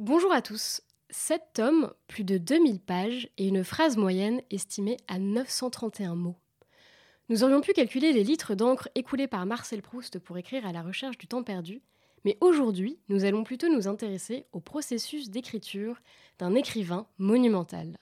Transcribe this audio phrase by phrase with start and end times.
[0.00, 0.80] Bonjour à tous.
[1.10, 6.34] 7 tomes, plus de 2000 pages et une phrase moyenne estimée à 931 mots.
[7.28, 10.82] Nous aurions pu calculer les litres d'encre écoulés par Marcel Proust pour écrire à la
[10.82, 11.80] recherche du temps perdu,
[12.24, 16.02] mais aujourd'hui, nous allons plutôt nous intéresser au processus d'écriture
[16.40, 17.96] d'un écrivain monumental.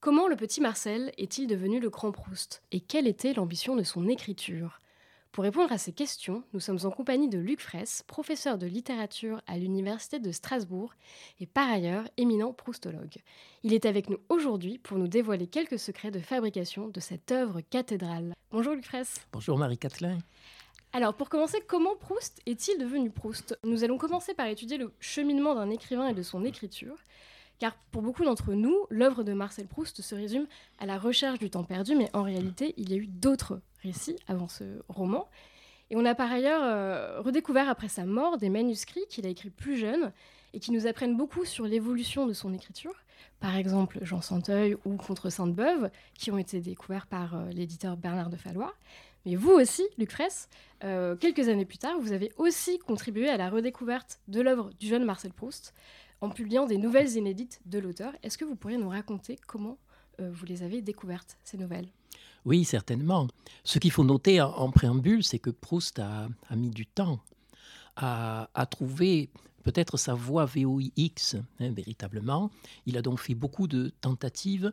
[0.00, 4.08] Comment le petit Marcel est-il devenu le grand Proust Et quelle était l'ambition de son
[4.08, 4.79] écriture?
[5.32, 9.40] Pour répondre à ces questions, nous sommes en compagnie de Luc Fraisse, professeur de littérature
[9.46, 10.92] à l'Université de Strasbourg
[11.38, 13.14] et par ailleurs éminent proustologue.
[13.62, 17.60] Il est avec nous aujourd'hui pour nous dévoiler quelques secrets de fabrication de cette œuvre
[17.60, 18.34] cathédrale.
[18.50, 19.24] Bonjour Luc Fraisse.
[19.32, 20.18] Bonjour Marie-Catelin.
[20.92, 23.56] Alors pour commencer, comment Proust est-il devenu Proust?
[23.62, 26.96] Nous allons commencer par étudier le cheminement d'un écrivain et de son écriture.
[27.60, 30.46] Car pour beaucoup d'entre nous, l'œuvre de Marcel Proust se résume
[30.78, 34.16] à la recherche du temps perdu, mais en réalité, il y a eu d'autres récits
[34.28, 35.28] avant ce roman.
[35.90, 39.50] Et on a par ailleurs euh, redécouvert après sa mort des manuscrits qu'il a écrits
[39.50, 40.10] plus jeune
[40.54, 42.94] et qui nous apprennent beaucoup sur l'évolution de son écriture.
[43.40, 48.30] Par exemple, Jean Santeuil ou Contre Sainte-Beuve, qui ont été découverts par euh, l'éditeur Bernard
[48.30, 48.74] de Fallois.
[49.26, 50.48] Mais vous aussi, Luc Fraisse,
[50.82, 54.86] euh, quelques années plus tard, vous avez aussi contribué à la redécouverte de l'œuvre du
[54.86, 55.74] jeune Marcel Proust,
[56.20, 58.12] en publiant des nouvelles inédites de l'auteur.
[58.22, 59.78] Est-ce que vous pourriez nous raconter comment
[60.20, 61.88] euh, vous les avez découvertes, ces nouvelles?
[62.44, 63.28] Oui, certainement.
[63.64, 67.20] Ce qu'il faut noter en, préambule, c'est que Proust a, mis du temps
[67.96, 69.28] à, trouver
[69.62, 72.50] peut-être sa voix VOIX, hein, véritablement.
[72.86, 74.72] Il a donc fait beaucoup de tentatives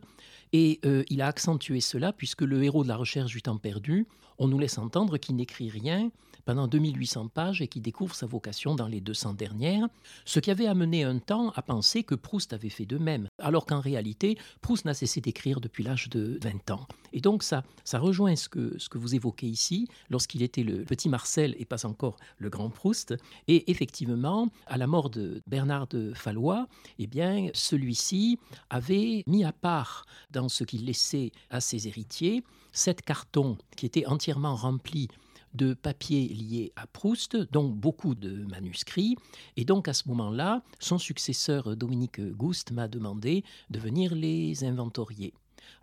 [0.54, 4.06] et euh, il a accentué cela puisque le héros de la recherche du temps perdu,
[4.38, 6.10] on nous laisse entendre qu'il n'écrit rien
[6.48, 9.86] pendant 2800 pages et qui découvre sa vocation dans les 200 dernières,
[10.24, 13.66] ce qui avait amené un temps à penser que Proust avait fait de même, alors
[13.66, 16.86] qu'en réalité, Proust n'a cessé d'écrire depuis l'âge de 20 ans.
[17.12, 20.84] Et donc ça, ça rejoint ce que, ce que vous évoquez ici, lorsqu'il était le
[20.84, 23.14] petit Marcel et pas encore le grand Proust.
[23.46, 26.66] Et effectivement, à la mort de Bernard de Fallois,
[26.98, 28.38] eh bien, celui-ci
[28.70, 34.06] avait mis à part dans ce qu'il laissait à ses héritiers sept cartons qui étaient
[34.06, 35.08] entièrement remplis
[35.54, 39.16] de papiers liés à Proust, donc beaucoup de manuscrits.
[39.56, 45.34] Et donc à ce moment-là, son successeur Dominique Gouste m'a demandé de venir les inventorier.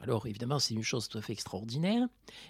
[0.01, 2.07] Alors évidemment, c'est une chose tout à fait extraordinaire.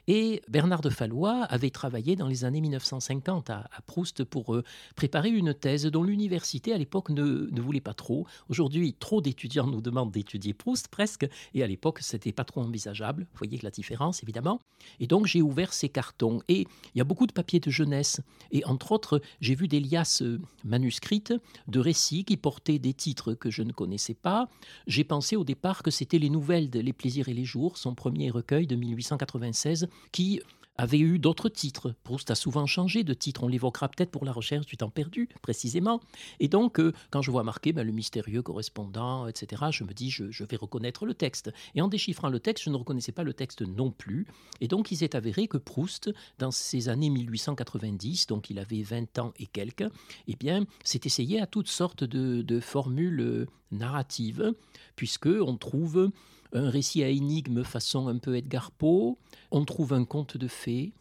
[0.08, 4.64] Et Bernard de Fallois avait travaillé dans les années 1950 à, Proust pour euh,
[4.96, 8.26] préparer une thèse dont l'université à l'époque ne, ne, voulait pas trop.
[8.50, 13.24] Aujourd'hui, trop d'étudiants nous demandent d'étudier Proust presque, et à l'époque, c'était pas trop envisageable.
[13.24, 14.60] Vous voyez la différence, évidemment.
[15.00, 16.42] Et donc j'ai ouvert ces cartons.
[16.48, 16.62] Et
[16.94, 18.22] il y a beaucoup de papiers de jeunesse.
[18.52, 21.34] Et entre autres, j'ai vu des liasses euh, manuscrites
[21.68, 24.50] de récits qui portaient des titres que je ne connaissais pas.
[24.88, 28.30] J'ai pensé au départ que c'était les nouvelles, les plaisirs et les jours, son premier
[28.30, 30.42] recueil de 1896, qui
[30.78, 31.94] avait eu d'autres titres.
[32.04, 35.30] Proust a souvent changé de titre, on l'évoquera peut-être pour la recherche du temps perdu,
[35.42, 36.02] précisément.
[36.40, 40.10] Et donc, euh, quand je vois marqué ben, le mystérieux correspondant, etc., je me dis,
[40.10, 41.52] je, vais reconnaître le texte.
[41.76, 44.28] Et en déchiffrant le texte, je ne reconnaissais pas le texte non plus.
[44.62, 49.20] Et donc, il s'est avéré que Proust, dans ces années 1890, donc il avait 20
[49.20, 49.86] ans et quelques,
[50.28, 54.54] eh bien, s'est essayé à toutes sortes de, de formules narratives,
[54.96, 56.12] puisque on trouve
[56.56, 59.18] un récit à énigme façon un peu Edgar Poe,
[59.52, 60.94] on trouve un conte de fées,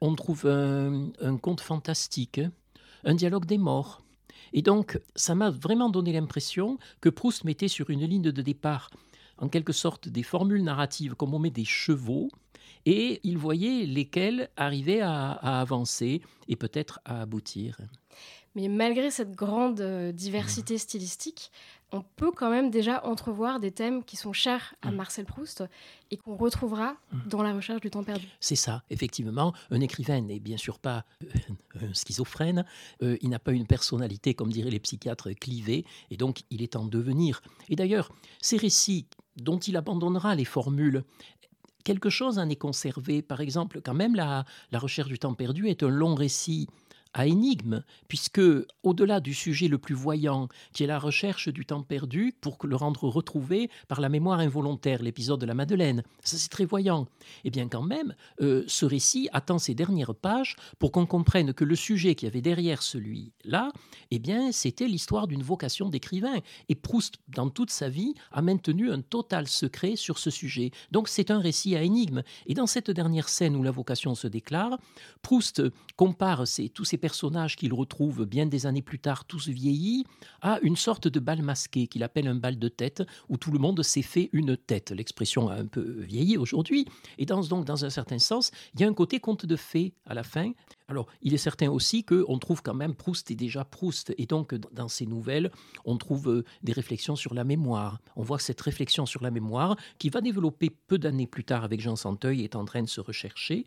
[0.00, 2.40] on trouve un, conte fantastique,
[3.04, 4.02] un dialogue des morts.
[4.52, 8.90] Et donc, ça m'a vraiment donné l'impression que Proust mettait sur une ligne de départ,
[9.38, 12.28] en quelque sorte, des formules narratives comme on met des chevaux,
[12.84, 17.78] et il voyait lesquels arrivaient à avancer et peut-être à aboutir.
[18.54, 21.50] Mais malgré cette grande euh, diversité stylistique,
[21.92, 24.96] on peut quand même déjà entrevoir des thèmes qui sont chers à mm.
[24.96, 25.64] Marcel Proust
[26.10, 27.28] et qu'on retrouvera mm.
[27.28, 28.26] dans la recherche du temps perdu.
[28.40, 29.52] C'est ça, effectivement.
[29.70, 31.26] Un écrivain n'est bien sûr pas euh,
[31.82, 32.64] un schizophrène.
[33.02, 35.84] Euh, il n'a pas une personnalité, comme diraient les psychiatres, clivée.
[36.10, 37.42] Et donc, il est en devenir.
[37.68, 38.10] Et d'ailleurs,
[38.40, 41.04] ces récits dont il abandonnera les formules,
[41.84, 43.22] quelque chose en est conservé.
[43.22, 46.68] Par exemple, quand même, la, la recherche du temps perdu est un long récit
[47.14, 48.40] à énigme, puisque
[48.82, 52.76] au-delà du sujet le plus voyant, qui est la recherche du temps perdu pour le
[52.76, 57.02] rendre retrouvé par la mémoire involontaire, l'épisode de la Madeleine, ça c'est très voyant.
[57.44, 61.52] Et eh bien quand même, euh, ce récit attend ses dernières pages pour qu'on comprenne
[61.52, 63.72] que le sujet qui avait derrière celui-là,
[64.10, 66.40] eh bien c'était l'histoire d'une vocation d'écrivain.
[66.68, 70.70] Et Proust, dans toute sa vie, a maintenu un total secret sur ce sujet.
[70.90, 72.22] Donc c'est un récit à énigme.
[72.46, 74.78] Et dans cette dernière scène où la vocation se déclare,
[75.22, 75.62] Proust
[75.96, 76.44] compare
[76.74, 80.04] tous ces personnages qu'il retrouve bien des années plus tard, tous vieillis,
[80.40, 83.58] à une sorte de bal masqué qu'il appelle un bal de tête, où tout le
[83.58, 84.92] monde s'est fait une tête.
[84.92, 86.86] L'expression a un peu vieilli aujourd'hui.
[87.18, 89.94] Et dans, donc, dans un certain sens, il y a un côté conte de fées
[90.06, 90.52] à la fin.
[90.92, 94.12] Alors, il est certain aussi qu'on trouve quand même Proust est déjà Proust.
[94.18, 95.50] Et donc, dans ses nouvelles,
[95.86, 97.98] on trouve euh, des réflexions sur la mémoire.
[98.14, 101.80] On voit cette réflexion sur la mémoire, qui va développer peu d'années plus tard avec
[101.80, 103.64] Jean Santeuil, est en train de se rechercher.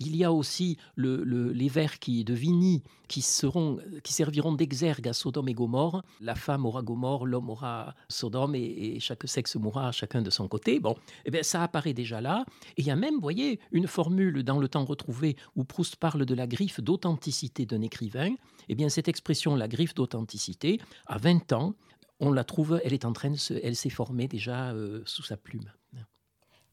[0.00, 5.12] Il y a aussi les vers qui, de Vigny qui, seront, qui serviront d'exergue à
[5.12, 6.02] Sodome et Gomorre.
[6.20, 10.80] La femme aura Gomorre, l'homme aura Sodome et, chaque sexe mourra chacun de son côté.
[10.80, 12.44] Bon, eh bien, ça apparaît déjà là.
[12.76, 16.24] Et il y a même, voyez, une formule dans le temps retrouvé où Proust parle
[16.24, 18.34] de la griffe d'authenticité d'un écrivain,
[18.68, 21.74] eh bien cette expression, la griffe d'authenticité, à 20 ans,
[22.18, 25.22] on la trouve, elle est en train de se, elle s'est formée déjà euh, sous
[25.22, 25.70] sa plume.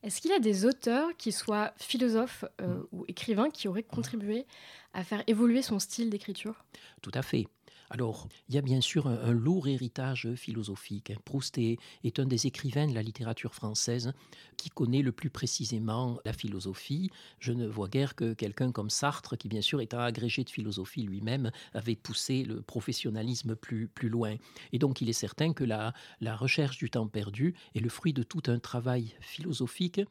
[0.03, 2.87] Est-ce qu'il y a des auteurs qui soient philosophes euh, mm.
[2.91, 4.45] ou écrivains qui auraient contribué
[4.93, 6.65] à faire évoluer son style d'écriture?
[7.01, 7.47] Tout à fait.
[7.93, 11.13] Alors, il y a bien sûr un, lourd héritage philosophique.
[11.25, 11.77] Proust est,
[12.17, 14.13] un des écrivains de la littérature française
[14.57, 17.11] qui connaît le plus précisément la philosophie.
[17.37, 20.49] Je ne vois guère que quelqu'un comme Sartre, qui bien sûr est un agrégé de
[20.49, 24.37] philosophie lui-même, avait poussé le professionnalisme plus, plus loin.
[24.71, 28.13] Et donc, il est certain que la, la recherche du temps perdu est le fruit
[28.13, 30.01] de tout un travail philosophique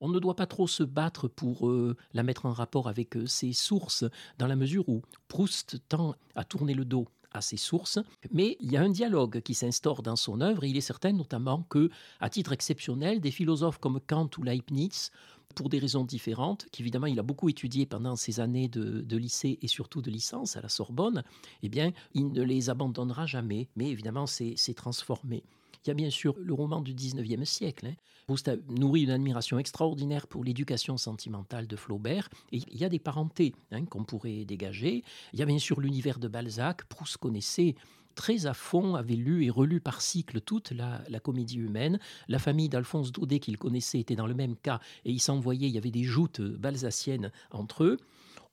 [0.00, 3.26] on ne doit pas trop se battre pour euh, la mettre en rapport avec euh,
[3.26, 4.04] ses sources,
[4.38, 7.98] dans la mesure où Proust tend à tourner le dos à ses sources,
[8.32, 11.12] mais il y a un dialogue qui s'instaure dans son œuvre et il est certain
[11.12, 11.90] notamment que,
[12.20, 15.10] à titre exceptionnel, des philosophes comme Kant ou Leibniz,
[15.54, 19.68] pour des raisons différentes, qu'évidemment il a beaucoup étudié pendant ses années de, lycée et
[19.68, 21.22] surtout de licence à la Sorbonne,
[21.62, 25.44] eh bien, il ne les abandonnera jamais, mais évidemment c'est transformé.
[25.84, 27.86] Il y a bien sûr le roman du 19e siècle.
[27.86, 27.94] Hein.
[28.26, 32.30] Proust a nourri une admiration extraordinaire pour l'éducation sentimentale de Flaubert.
[32.52, 35.04] Et il y a des parentés hein, qu'on pourrait dégager.
[35.34, 36.84] Il y a bien sûr l'univers de Balzac.
[36.84, 37.74] Proust connaissait
[38.14, 41.98] très à fond, avait lu et relu par cycle toute la, comédie humaine.
[42.28, 45.74] La famille d'Alphonse Daudet qu'il connaissait était dans le même cas et il s'envoyait, il
[45.74, 47.98] y avait des joutes balsaciennes entre eux.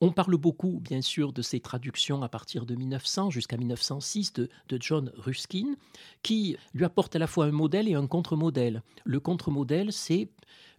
[0.04, 4.50] On parle beaucoup, bien sûr, de ces traductions à partir de 1900 jusqu'à 1906 de,
[4.80, 5.76] John Ruskin,
[6.24, 8.82] qui lui apporte à la fois un modèle et un contre-modèle.
[9.06, 10.30] Le contre-modèle, c'est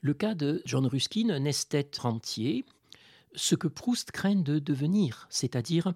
[0.00, 2.64] le cas de John Ruskin, un esthète rentier,
[3.36, 5.94] ce que Proust craint de devenir, c'est-à-dire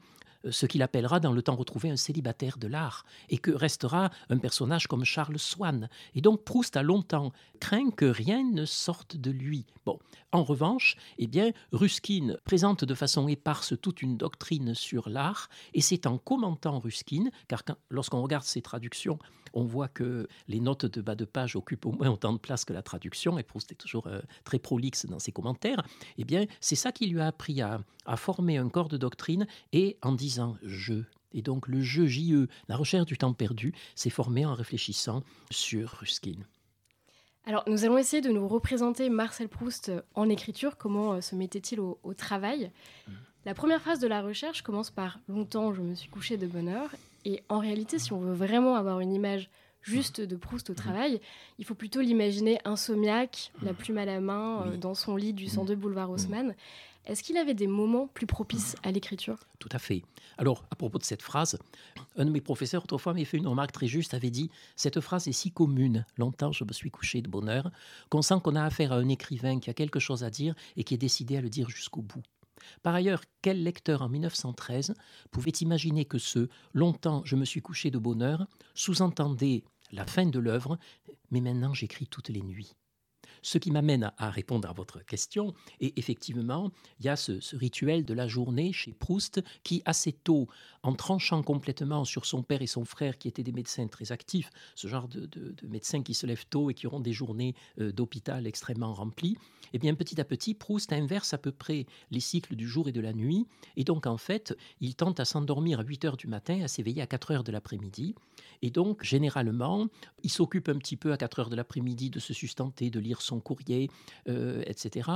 [0.51, 4.39] ce qu'il appellera dans le temps retrouvé un célibataire de l'art, et que restera un
[4.39, 5.89] personnage comme Charles Swann.
[6.15, 9.67] Et donc Proust a longtemps craint que rien ne sorte de lui.
[9.85, 9.99] Bon,
[10.33, 15.81] en revanche, eh bien, Ruskin présente de façon éparse toute une doctrine sur l'art, et
[15.81, 19.19] c'est en commentant Ruskin, car lorsqu'on regarde ses traductions,
[19.55, 22.65] on voit que les notes de bas de page occupent au moins autant de place
[22.65, 25.83] que la traduction, et Proust est toujours euh, très prolixe dans ses commentaires,
[26.19, 29.47] eh bien, c'est ça qui lui a appris à, à former un corps de doctrine,
[29.73, 31.03] et en disant «je»,
[31.33, 35.91] et donc le jeu JE, la recherche du temps perdu, s'est formé en réfléchissant sur
[35.91, 36.39] Ruskin.
[37.45, 40.77] Alors, nous allons essayer de nous représenter Marcel Proust en écriture.
[40.77, 42.73] Comment euh, se mettait-il au, travail
[43.07, 43.13] mmh.
[43.45, 46.69] La première phase de la recherche commence par Longtemps, je me suis couché de bonne
[46.69, 46.91] heure.
[47.25, 49.49] Et en réalité, si on veut vraiment avoir une image
[49.81, 50.77] juste de Proust au mmh.
[50.77, 51.21] travail,
[51.61, 53.77] il faut plutôt l'imaginer insomniaque, la mmh.
[53.77, 56.57] plume à la main, euh, dans son lit du 102 boulevard Haussmann.
[57.07, 59.39] Est-ce qu'il avait des moments plus propices à l'écriture?
[59.61, 60.03] Tout à fait.
[60.39, 61.57] Alors, à propos de cette phrase,
[62.17, 65.29] un de mes professeurs autrefois m'avait fait une remarque très juste, avait dit Cette phrase
[65.29, 67.71] est si commune, longtemps je me suis couché de bonheur,
[68.11, 70.83] qu'on sent qu'on a affaire à un écrivain qui a quelque chose à dire et
[70.83, 72.23] qui est décidé à le dire jusqu'au bout.
[72.83, 74.95] Par ailleurs, quel lecteur en 1913
[75.31, 79.63] pouvait imaginer que ce longtemps je me suis couché de bonheur sous-entendait
[79.93, 80.77] la fin de l'œuvre,
[81.31, 82.75] mais maintenant j'écris toutes les nuits?
[83.47, 85.55] Ce qui m'amène à, répondre à votre question.
[85.81, 90.49] Et effectivement, il y a ce, rituel de la journée chez Proust qui, assez tôt,
[90.83, 94.51] en tranchant complètement sur son père et son frère, qui étaient des médecins très actifs,
[94.75, 95.29] ce genre de,
[95.63, 99.39] médecins qui se lèvent tôt et qui auront des journées euh, d'hôpital extrêmement remplies,
[99.73, 102.93] eh bien, petit à petit, Proust inverse à peu près les cycles du jour et
[102.93, 103.47] de la nuit.
[103.77, 107.03] Et donc, en fait, il tente à s'endormir à 8 heures du matin, à s'éveiller
[107.03, 108.15] à 4 heures de l'après-midi.
[108.63, 109.87] Et donc, généralement,
[110.23, 113.23] il s'occupe un petit peu à 4 heures de l'après-midi de se sustenter, de lire
[113.23, 113.91] son courrier,
[114.29, 115.11] euh, etc.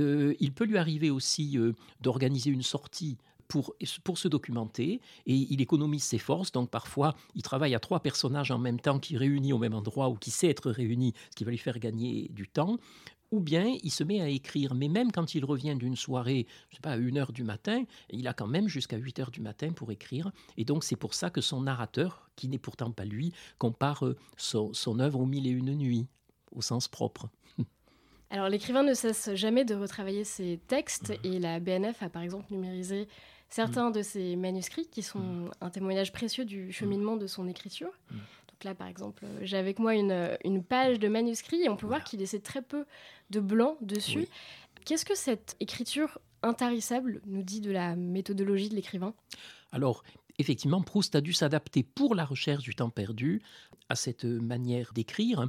[0.00, 5.34] Euh, il peut lui arriver aussi euh, d'organiser une sortie pour, pour, se documenter et
[5.34, 6.52] il économise ses forces.
[6.52, 10.08] Donc parfois, il travaille à trois personnages en même temps qui réunit au même endroit
[10.08, 12.78] ou qui sait être réunis, ce qui va lui faire gagner du temps.
[13.30, 16.76] Ou bien il se met à écrire, mais même quand il revient d'une soirée, je
[16.76, 19.40] sais pas, à 1 heure du matin, il a quand même jusqu'à 8 heures du
[19.40, 20.30] matin pour écrire.
[20.56, 24.04] Et donc c'est pour ça que son narrateur, qui n'est pourtant pas lui, compare
[24.36, 26.06] son, son œuvre aux mille et une nuits,
[26.54, 27.28] au sens propre.
[28.30, 31.26] Alors l'écrivain ne cesse jamais de retravailler ses textes mmh.
[31.26, 33.06] et la BNF a par exemple numérisé
[33.48, 33.92] certains mmh.
[33.92, 35.50] de ses manuscrits qui sont mmh.
[35.60, 37.90] un témoignage précieux du cheminement de son écriture.
[38.10, 41.86] Donc là par exemple j'ai avec moi une, une, page de manuscrit et on peut
[41.86, 42.86] voir qu'il laissait très peu
[43.30, 44.26] de blanc dessus.
[44.84, 49.14] Qu'est-ce que cette écriture intarissable nous dit de la méthodologie de l'écrivain?
[49.72, 50.04] Alors,
[50.38, 53.42] effectivement, Proust a dû s'adapter pour la recherche du temps perdu
[53.88, 55.48] à cette manière d'écrire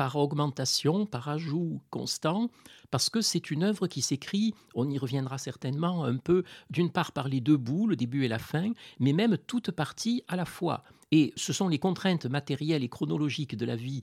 [0.00, 2.48] par augmentation, par ajout constant,
[2.90, 7.12] parce que c'est une œuvre qui s'écrit, on y reviendra certainement un peu, d'une part
[7.12, 10.46] par les deux bouts, le début et la fin, mais même toute partie à la
[10.46, 10.84] fois.
[11.12, 14.00] Et ce sont les contraintes matérielles et chronologiques de la vie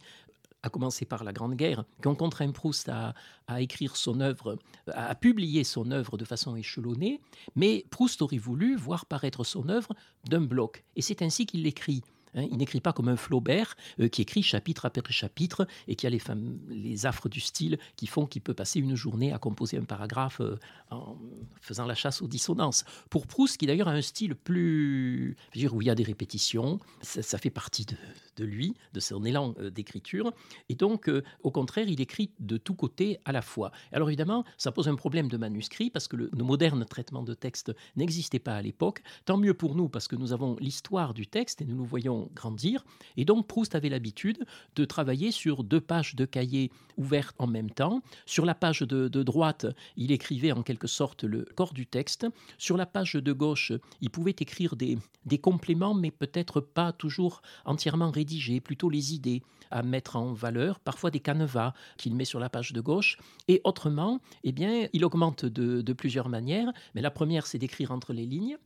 [0.62, 3.16] à commencer par la Grande Guerre, qui ont contraint Proust à,
[3.60, 4.60] écrire son œuvre,
[4.94, 7.22] à publier son œuvre de façon échelonnée,
[7.56, 9.96] mais Proust aurait voulu voir paraître son œuvre
[10.30, 12.04] d'un bloc, et c'est ainsi qu'il l'écrit.
[12.38, 16.06] Hein, il n'écrit pas comme un Flaubert euh, qui écrit chapitre après chapitre et qui
[16.08, 19.84] a les, affres du style qui font qu'il peut passer une journée à composer un
[19.84, 20.58] paragraphe euh,
[20.92, 21.18] en
[21.60, 22.86] faisant la chasse aux dissonances.
[23.10, 25.36] Pour Proust, qui d'ailleurs a un style plus.
[25.54, 27.96] dire, où il y a des répétitions, ça, fait partie de,
[28.44, 30.32] lui, de son élan euh, d'écriture.
[30.70, 31.10] Et donc,
[31.44, 33.72] au contraire, il écrit de tous côtés à la fois.
[33.92, 37.34] Alors évidemment, ça pose un problème de manuscrit parce que le, le moderne traitement de
[37.34, 39.02] texte n'existait pas à l'époque.
[39.26, 42.30] Tant mieux pour nous parce que nous avons l'histoire du texte et nous nous voyons
[42.34, 42.84] grandir.
[43.16, 47.70] Et donc Proust avait l'habitude de travailler sur deux pages de cahier ouvertes en même
[47.70, 48.02] temps.
[48.26, 49.66] Sur la page de, droite,
[49.96, 52.28] il écrivait en quelque sorte le corps du texte.
[52.58, 57.42] Sur la page de gauche, il pouvait écrire des, des compléments, mais peut-être pas toujours
[57.66, 58.27] entièrement rédigés,
[58.62, 59.42] plutôt les idées
[59.72, 63.18] à mettre en valeur, parfois des canevas qu'il met sur la page de gauche.
[63.48, 66.72] Et autrement, eh bien, il augmente de, de plusieurs manières.
[66.96, 68.58] Mais la première, c'est d'écrire entre les lignes.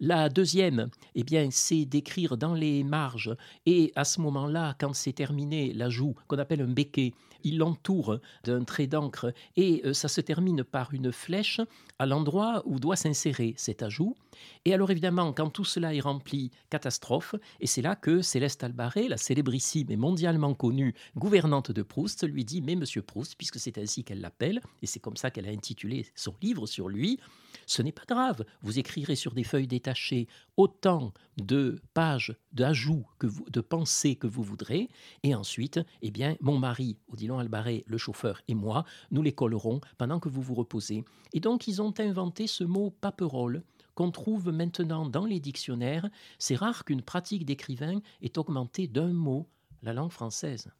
[0.00, 3.34] La deuxième, eh bien, c'est d'écrire dans les marges.
[3.64, 7.14] Et à ce moment-là, quand c'est terminé, l'ajout qu'on appelle un béquet,
[7.46, 11.60] il l'entoure d'un trait d'encre et euh, ça se termine par une flèche
[11.98, 14.16] à l'endroit où doit s'insérer cet ajout.
[14.64, 19.08] Et alors évidemment, quand tout cela est rempli, catastrophe, et c'est là que Céleste Albaret,
[19.08, 23.78] la célébrissime et mondialement connue gouvernante de Proust, lui dit Mais monsieur Proust, puisque c'est
[23.78, 27.20] ainsi qu'elle l'appelle, et c'est comme ça qu'elle a intitulé son livre sur lui,
[27.66, 33.28] ce n'est pas grave, vous écrirez sur des feuilles détachées autant de pages d'ajouts, que
[33.50, 34.88] de pensées que vous voudrez,
[35.22, 39.80] et ensuite, eh bien, mon mari, Odilon Albaret, le chauffeur, et moi, nous les collerons
[39.98, 41.04] pendant que vous vous reposez.
[41.32, 43.62] Et donc, ils ont inventé ce mot paperole
[43.94, 46.08] qu'on trouve maintenant dans les dictionnaires.
[46.38, 49.48] C'est rare qu'une pratique d'écrivain ait augmenté d'un mot
[49.82, 50.70] la langue française.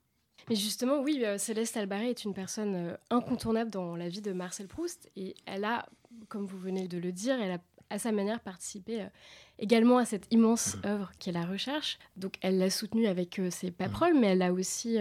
[0.48, 4.32] Mais justement, oui, euh, Céleste Albaret est une personne euh, incontournable dans la vie de
[4.32, 5.86] Marcel Proust et elle a,
[6.28, 9.06] comme vous venez de le dire, elle a à sa manière participé euh,
[9.60, 10.86] également à cette immense mmh.
[10.86, 11.98] œuvre qu'est la recherche.
[12.16, 14.20] Donc elle l'a soutenue avec ses paperoles, mmh.
[14.20, 14.98] mais elle l'a aussi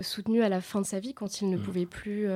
[0.00, 1.62] soutenu à la fin de sa vie quand il ne mmh.
[1.62, 2.26] pouvait plus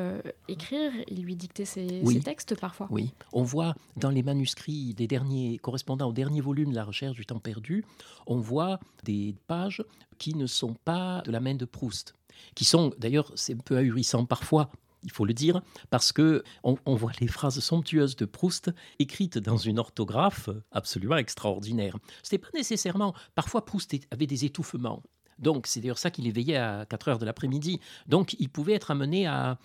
[0.46, 0.92] écrire.
[1.08, 2.86] Il lui dictait ses, ses, textes parfois.
[2.90, 7.16] Oui, on voit dans les manuscrits des derniers correspondant au dernier volume de la recherche
[7.16, 7.82] du temps perdu,
[8.26, 9.82] on voit des pages
[10.18, 12.14] qui ne sont pas de la main de Proust
[12.54, 14.70] qui sont d'ailleurs, c'est un peu ahurissant parfois,
[15.04, 19.56] il faut le dire, parce que on, voit les phrases somptueuses de Proust écrites dans
[19.56, 21.96] une orthographe absolument extraordinaire.
[22.22, 23.14] Ce n'était pas nécessairement.
[23.34, 25.02] Parfois, Proust avait des étouffements.
[25.38, 27.80] Donc, c'est d'ailleurs ça qu'il éveillait à 4 heures de l'après-midi.
[28.06, 29.58] Donc, il pouvait être amené à,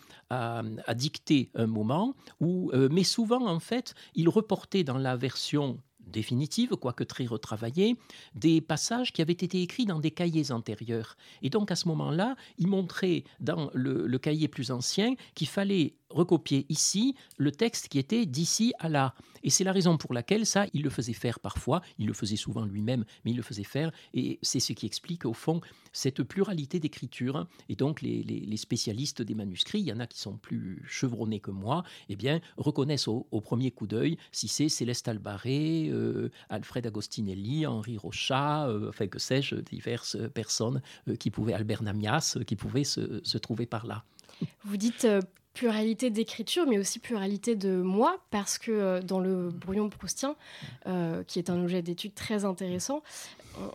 [0.96, 6.76] dicter un moment, où, euh, mais souvent, en fait, il reportait dans la version définitive,
[6.76, 7.96] quoique très retravaillée,
[8.36, 11.18] des passages qui avaient été écrits dans des cahiers antérieurs.
[11.42, 16.66] Et donc à ce moment-là, il montrait dans le, cahier plus ancien qu'il fallait recopier
[16.70, 19.14] ici le texte qui était d'ici à là.
[19.44, 22.38] Et c'est la raison pour laquelle ça, il le faisait faire parfois, il le faisait
[22.38, 26.24] souvent lui-même, mais il le faisait faire, et c'est ce qui explique au fond cette
[26.24, 27.48] pluralité d'écriture.
[27.70, 31.52] Et donc les, spécialistes des manuscrits, il y en a qui sont plus chevronnés que
[31.52, 37.68] moi, eh bien reconnaissent au, premier coup d'œil si c'est Céleste Albaré, euh, Alfred Agostinelli,
[37.68, 42.86] Henri Rochat, euh, enfin que sais-je, diverses personnes euh, qui pouvaient, Albert Namias, qui pouvaient
[42.86, 44.06] se, se trouver par là.
[44.64, 45.06] Vous dites
[45.54, 50.36] pluralité d'écriture, mais aussi pluralité de moi, parce que euh, dans le brouillon proustien,
[50.88, 53.04] euh, qui est un objet d'étude très intéressant,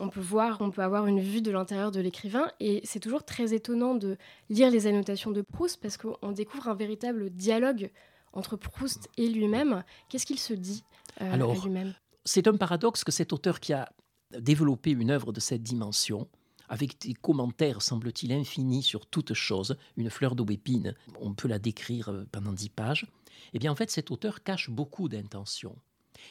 [0.01, 3.25] on peut voir, on peut avoir une vue de l'intérieur de l'écrivain, et c'est toujours
[3.25, 4.17] très étonnant de
[4.51, 7.91] lire les annotations de Proust, parce qu'on découvre un véritable dialogue
[8.33, 9.85] entre Proust et lui-même.
[10.09, 10.83] Qu'est-ce qu'il se dit
[11.21, 11.95] euh, à lui-même?
[12.25, 13.89] C'est un paradoxe que cet auteur qui a
[14.39, 16.29] développé une œuvre de cette dimension,
[16.69, 22.11] avec des commentaires, semble-t-il, infinis sur toute chose, une fleur d'aubépine, on peut la décrire
[22.11, 23.07] euh, pendant dix pages,
[23.53, 25.77] eh bien en fait cet auteur cache beaucoup d'intentions.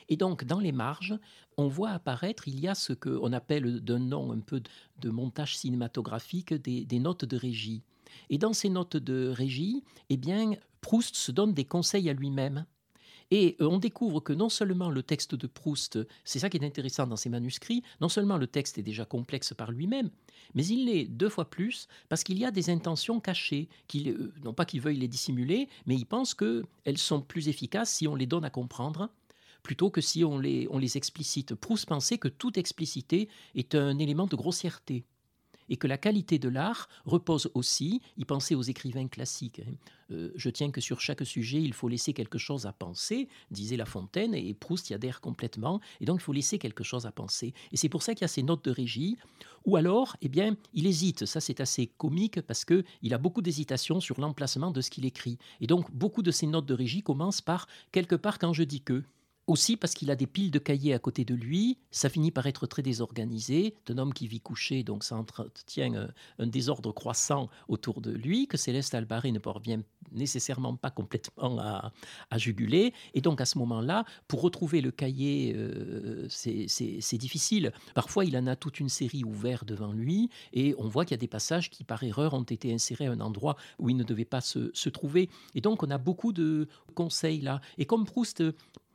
[0.10, 1.18] Et donc, dans les marges,
[1.58, 4.62] on voit apparaître, il y a ce qu'on appelle d'un nom un peu
[5.00, 7.84] de montage cinématographique, des, des, notes de régie.
[8.30, 10.52] Et dans ces notes de régie, eh bien,
[10.82, 12.66] Proust se donne des conseils à lui-même.
[13.32, 16.66] Et euh, on découvre que non seulement le texte de Proust, c'est ça qui est
[16.66, 20.10] intéressant dans ces manuscrits, non seulement le texte est déjà complexe par lui-même,
[20.54, 24.54] mais il l'est deux fois plus parce qu'il y a des intentions cachées, euh, non
[24.54, 28.28] pas qu'il veuille les dissimuler, mais il pense qu'elles sont plus efficaces si on les
[28.28, 29.10] donne à comprendre
[29.64, 31.54] plutôt que si on les, on les explicite.
[31.54, 35.04] Proust pensait que toute explicité est un élément de grossièreté
[35.70, 39.74] et que la qualité de l'art repose aussi, il pensait aux écrivains classiques, hein.
[40.12, 43.78] euh, je tiens que sur chaque sujet, il faut laisser quelque chose à penser, disait
[43.78, 47.12] La Fontaine, et Proust y adhère complètement, et donc il faut laisser quelque chose à
[47.12, 47.54] penser.
[47.72, 49.18] Et c'est pour ça qu'il y a ces notes de régie,
[49.66, 54.00] ou alors, eh bien, il hésite, ça c'est assez comique, parce qu'il a beaucoup d'hésitation
[54.00, 55.38] sur l'emplacement de ce qu'il écrit.
[55.60, 58.82] Et donc, beaucoup de ces notes de régie commencent par «quelque part quand je dis
[58.82, 59.04] que».
[59.48, 62.46] Aussi parce qu'il a des piles de cahiers à côté de lui, ça finit par
[62.48, 63.76] être très désorganisé.
[63.86, 68.48] d'un homme qui vit couché, donc ça entretient un, un, désordre croissant autour de lui,
[68.48, 71.92] que Céleste Albaré ne parvient nécessairement pas complètement à,
[72.38, 72.94] juguler.
[73.14, 77.72] Et donc à ce moment-là, pour retrouver le cahier, euh, c'est difficile.
[77.96, 81.16] Parfois, il en a toute une série ouverte devant lui, et on voit qu'il y
[81.16, 84.04] a des passages qui, par erreur, ont été insérés à un endroit où ils ne
[84.04, 85.30] devaient pas se trouver.
[85.56, 87.62] Et donc, on a beaucoup de conseils là.
[87.78, 88.44] Et comme Proust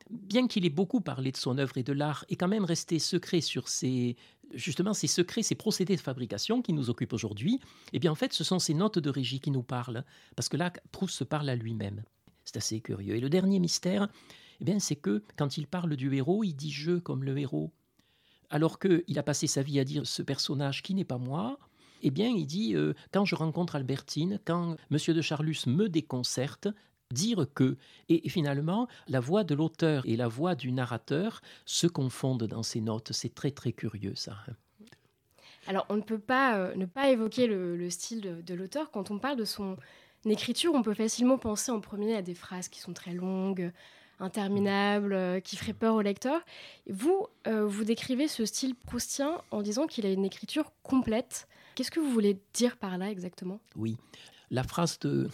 [0.09, 2.99] bien qu'il ait beaucoup parlé de son œuvre et de l'art, est quand même resté
[2.99, 4.15] secret sur ses,
[4.53, 7.59] justement ces secrets, ces procédés de fabrication qui nous occupent aujourd'hui,
[7.93, 10.03] eh bien en fait ce sont ces notes de régie qui nous parlent,
[10.35, 12.03] parce que là Proust se parle à lui-même.
[12.45, 13.15] C'est assez curieux.
[13.15, 14.09] Et le dernier mystère,
[14.59, 17.71] eh bien c'est que quand il parle du héros, il dit je comme le héros,
[18.49, 21.57] alors qu'il a passé sa vie à dire ce personnage qui n'est pas moi.
[22.05, 26.67] Eh bien, il dit euh, quand je rencontre Albertine, quand Monsieur de Charlus me déconcerte,
[27.11, 27.77] dire que.
[28.09, 32.81] Et finalement, la voix de l'auteur et la voix du narrateur se confondent dans ces
[32.81, 33.11] notes.
[33.11, 34.35] C'est très très curieux ça.
[35.67, 38.91] Alors on ne peut pas euh, ne pas évoquer le, style de, l'auteur.
[38.91, 39.77] Quand on parle de son
[40.25, 43.71] écriture, on peut facilement penser en premier à des phrases qui sont très longues,
[44.19, 46.41] interminables, euh, qui feraient peur au lecteur.
[46.89, 51.47] Vous, euh, vous décrivez ce style proustien en disant qu'il a une écriture complète.
[51.75, 53.59] Qu'est-ce que vous voulez dire par là exactement?
[53.75, 53.97] Oui,
[54.53, 55.29] la phrase de,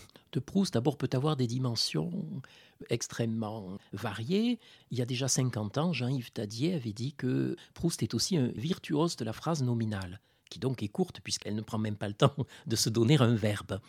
[0.46, 2.42] Proust, d'abord, peut avoir des dimensions
[2.90, 4.60] extrêmement variées.
[4.92, 8.48] Il y a déjà 50 ans, Jean-Yves Tadier avait dit que Proust est aussi un
[8.56, 12.14] virtuose de la phrase nominale qui donc est courte puisqu'elle ne prend même pas le
[12.14, 12.36] temps
[12.68, 13.80] de se donner un verbe.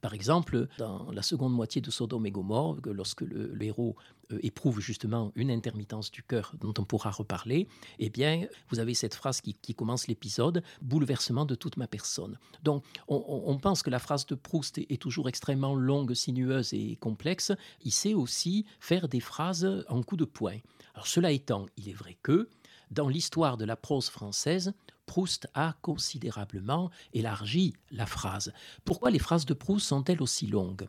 [0.00, 3.96] Par exemple, dans la seconde moitié de Sodome et Gomorre, lorsque le, héros
[4.32, 8.94] euh, éprouve justement une intermittence du cœur dont on pourra reparler, eh bien, vous avez
[8.94, 12.38] cette phrase qui, commence l'épisode, bouleversement de toute ma personne.
[12.62, 17.52] Donc, on, pense que la phrase de Proust est, toujours extrêmement longue, sinueuse et complexe.
[17.82, 20.58] Il sait aussi faire des phrases en coup de poing.
[20.94, 22.48] Alors, cela étant, il est vrai que
[22.90, 24.72] dans l'histoire de la prose française,
[25.06, 28.52] Proust a considérablement élargi la phrase.
[28.84, 30.88] Pourquoi les phrases de Proust sont-elles aussi longues?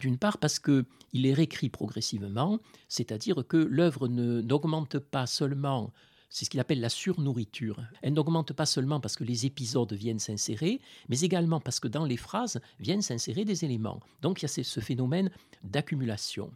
[0.00, 2.58] D'une part parce qu'il les réécrit progressivement,
[2.88, 5.92] c'est-à-dire que l'œuvre n'augmente pas seulement,
[6.30, 10.20] c'est ce qu'il appelle la surnourriture, elle n'augmente pas seulement parce que les épisodes viennent
[10.20, 14.00] s'insérer, mais également parce que dans les phrases viennent s'insérer des éléments.
[14.22, 15.30] Donc il y a ce phénomène
[15.64, 16.50] d'accumulation.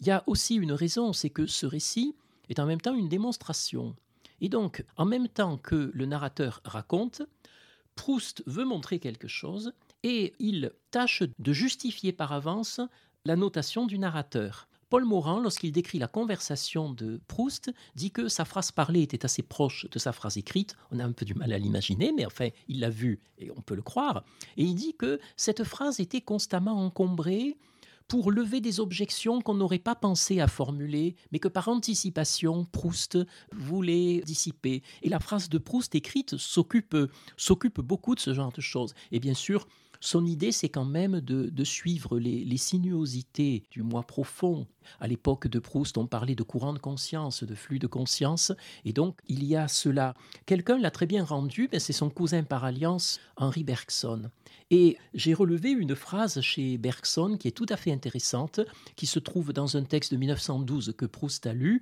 [0.00, 2.14] Il y a aussi une raison, c'est que ce récit
[2.48, 3.94] est en même temps une démonstration.
[4.42, 7.22] Et donc, en même temps que le narrateur raconte,
[7.94, 12.80] Proust veut montrer quelque chose et il tâche de justifier par avance
[13.24, 14.66] la notation du narrateur.
[14.90, 19.42] Paul Morand, lorsqu'il décrit la conversation de Proust, dit que sa phrase parlée était assez
[19.42, 20.76] proche de sa phrase écrite.
[20.90, 23.62] On a un peu du mal à l'imaginer, mais enfin, il l'a vu et on
[23.62, 24.24] peut le croire.
[24.56, 27.56] Et il dit que cette phrase était constamment encombrée
[28.08, 33.18] pour lever des objections qu'on n'aurait pas pensé à formuler, mais que par anticipation, Proust
[33.52, 34.82] voulait dissiper.
[35.02, 36.96] Et la phrase de Proust écrite s'occupe,
[37.80, 38.94] beaucoup de ce genre de choses.
[39.10, 39.66] Et bien sûr,
[40.04, 44.66] son idée, c'est quand même de, suivre les, sinuosités du moi profond.
[44.98, 48.50] À l'époque de Proust, on parlait de courant de conscience, de flux de conscience,
[48.84, 50.14] et donc il y a cela.
[50.44, 54.28] Quelqu'un l'a très bien rendu, ben, c'est son cousin par alliance, Henri Bergson.
[54.72, 58.58] Et j'ai relevé une phrase chez Bergson qui est tout à fait intéressante,
[58.96, 61.80] qui se trouve dans un texte de 1912 que Proust a lu,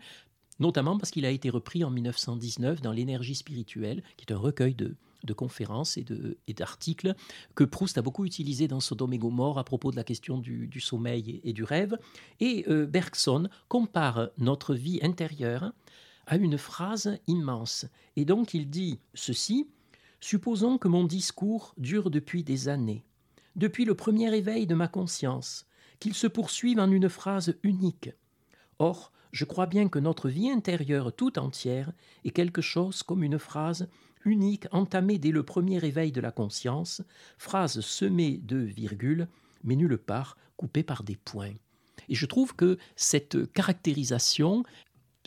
[0.58, 4.74] notamment parce qu'il a été repris en 1919 dans L'énergie spirituelle, qui est un recueil
[4.74, 4.94] de,
[5.32, 7.14] conférences et d'articles
[7.54, 10.80] que Proust a beaucoup utilisé dans Sodome et Gomorre à propos de la question du,
[10.80, 11.96] sommeil et, du rêve.
[12.40, 15.72] Et euh, Bergson compare notre vie intérieure
[16.26, 17.86] à une phrase immense.
[18.16, 19.68] Et donc il dit ceci
[20.22, 23.04] Supposons que mon discours dure depuis des années,
[23.56, 25.66] depuis le premier éveil de ma conscience,
[25.98, 28.10] qu'il se poursuive en une phrase unique.
[28.78, 31.92] Or, je crois bien que notre vie intérieure tout entière
[32.24, 33.88] est quelque chose comme une phrase
[34.24, 37.02] unique entamée dès le premier éveil de la conscience,
[37.38, 39.28] phrase semée de virgules,
[39.64, 41.54] mais nulle part coupée par des points.
[42.08, 44.64] Et je trouve que cette caractérisation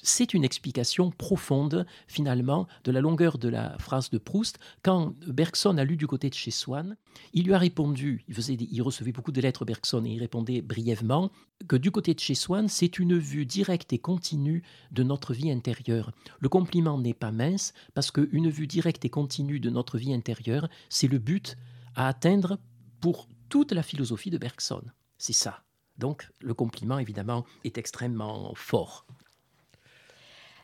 [0.02, 4.60] c'est une explication profonde, finalement, de la longueur de la phrase de Proust.
[4.82, 6.98] Quand Bergson a lu du côté de chez Swann,
[7.34, 11.32] il lui a répondu, il, recevait beaucoup de lettres Bergson et il répondait brièvement
[11.68, 15.52] que du côté de chez Swann, c'est une vue directe et continue de notre vie
[15.52, 16.12] intérieure.
[16.40, 20.68] Le compliment n'est pas mince parce qu'une vue directe et continue de notre vie intérieure,
[20.90, 21.56] c'est le but
[21.96, 22.58] à atteindre
[23.00, 24.82] pour toute la philosophie de Bergson.
[25.18, 25.64] C'est ça.
[25.98, 29.06] Donc le compliment, évidemment, est extrêmement fort.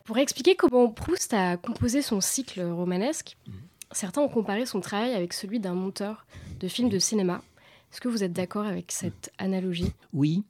[0.04, 3.54] Pour expliquer comment Proust a composé son cycle romanesque, mhm.
[3.92, 6.26] certains ont comparé son travail avec celui d'un monteur
[6.58, 7.42] de films de cinéma.
[7.92, 9.92] Est-ce que vous êtes d'accord avec cette analogie?
[10.12, 10.44] Oui,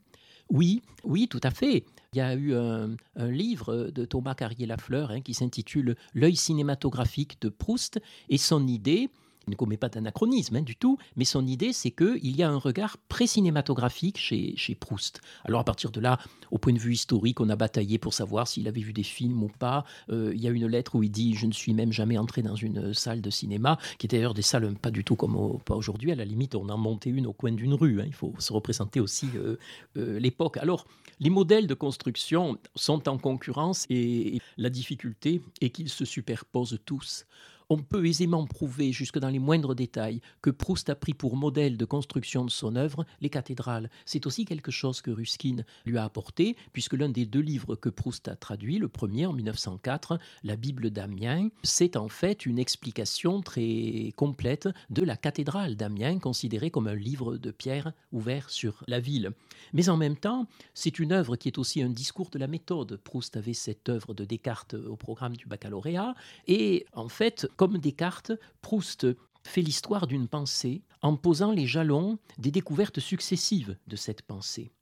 [0.50, 1.84] oui, oui, tout à fait.
[2.12, 7.48] Il y a eu un, livre de Thomas Carrier-Lafleur hein, qui s'intitule L'œil cinématographique de
[7.48, 9.10] Proust et son idée,
[9.48, 12.58] ne commet pas d'anachronisme hein, du tout, mais son idée, c'est qu'il y a un
[12.58, 15.20] regard pré-cinématographique chez, Proust.
[15.44, 16.18] Alors à partir de là,
[16.50, 19.42] au point de vue historique, on a bataillé pour savoir s'il avait vu des films
[19.42, 19.84] ou pas.
[20.10, 22.42] Euh, il y a une lettre où il dit Je ne suis même jamais entré
[22.42, 25.36] dans une salle de cinéma, qui était d'ailleurs des salles pas du tout comme
[25.68, 26.12] aujourd'hui.
[26.12, 28.00] À la limite, on en montait une au coin d'une rue.
[28.00, 28.04] Hein.
[28.06, 29.56] Il faut se représenter aussi euh,
[29.96, 30.56] euh, l'époque.
[30.56, 30.86] Alors,
[31.18, 37.26] les modèles de construction sont en concurrence et la difficulté est qu'ils se superposent tous
[37.70, 41.76] on peut aisément prouver, jusque dans les moindres détails, que Proust a pris pour modèle
[41.76, 43.88] de construction de son œuvre les cathédrales.
[44.04, 47.88] C'est aussi quelque chose que Ruskin lui a apporté, puisque l'un des deux livres que
[47.88, 53.40] Proust a traduit, le premier en 1904, La Bible d'Amiens, c'est en fait une explication
[53.40, 58.98] très complète de la cathédrale d'Amiens, considérée comme un livre de pierre ouvert sur la
[58.98, 59.30] ville.
[59.72, 62.96] Mais en même temps, c'est une œuvre qui est aussi un discours de la méthode.
[63.04, 66.16] Proust avait cette œuvre de Descartes au programme du baccalauréat,
[66.48, 69.06] et en fait, comme Descartes, Proust
[69.44, 74.72] fait l'histoire d'une pensée en posant les jalons des découvertes successives de cette pensée.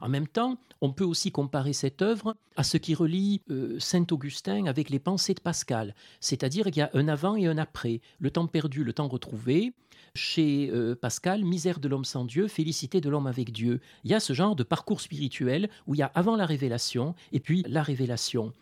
[0.00, 4.06] En même temps, on peut aussi comparer cette œuvre à ce qui relie euh, Saint
[4.12, 8.00] Augustin avec les pensées de Pascal, c'est-à-dire qu'il y a un avant et un après,
[8.20, 9.72] le temps perdu, le temps retrouvé.
[10.14, 13.80] Chez euh, Pascal, misère de l'homme sans Dieu, félicité de l'homme avec Dieu.
[14.04, 17.16] Il y a ce genre de parcours spirituel où il y a avant la révélation
[17.32, 18.52] et puis la révélation.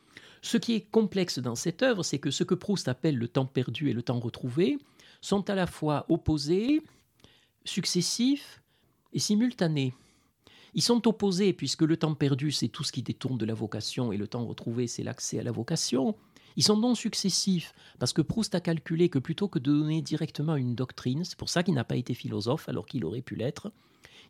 [0.43, 3.47] Ce qui est complexe dans cette œuvre, c'est que ce que Proust appelle le temps
[3.47, 4.79] perdu et le temps retrouvé
[5.21, 6.83] sont à la fois opposés,
[7.65, 8.63] successifs
[9.13, 9.95] et simultanés.
[10.75, 14.13] Ils sont opposés puisque le temps perdu, c'est tout ce qui détourne de la vocation
[14.13, 16.15] et le temps retrouvé, c'est l'accès à la vocation.
[16.57, 20.57] Ils sont donc successifs parce que Proust a calculé que plutôt que de donner directement
[20.57, 23.73] une doctrine, c'est pour ça qu'il n'a pas été philosophe alors qu'il aurait pu l'être,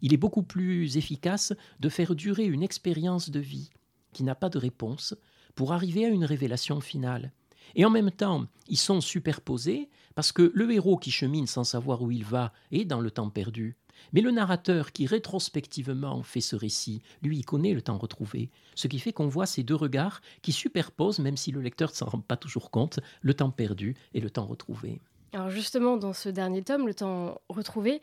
[0.02, 3.70] il est beaucoup plus efficace de faire durer une expérience de vie
[4.12, 5.14] qui n'a pas de réponse
[5.56, 7.32] pour arriver à une révélation finale.
[7.74, 12.02] Et en même temps, ils sont superposés parce que le héros qui chemine sans savoir
[12.02, 13.76] où il va est dans le temps perdu.
[14.12, 18.50] Mais le narrateur qui rétrospectivement fait ce récit, lui, connaît le temps retrouvé.
[18.74, 21.94] Ce qui fait qu'on voit ces deux regards qui superposent, même si le lecteur ne
[21.94, 25.00] s'en rend pas toujours compte, le temps perdu et le temps retrouvé.
[25.32, 28.00] Alors justement, dans ce dernier tome, le temps retrouvé,